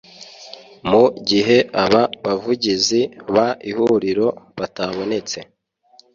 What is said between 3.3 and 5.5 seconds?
b ihuriro batabonetse